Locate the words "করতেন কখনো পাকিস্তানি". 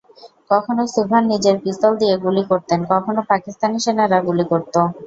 2.51-3.77